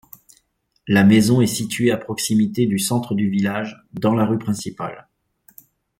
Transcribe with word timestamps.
La 0.87 1.03
maison 1.03 1.41
est 1.41 1.45
située 1.45 1.91
à 1.91 1.97
proximité 1.97 2.65
du 2.65 2.79
centre 2.79 3.13
du 3.13 3.29
village, 3.29 3.79
dans 3.93 4.15
la 4.15 4.25
rue 4.25 4.39
principale. 4.39 5.07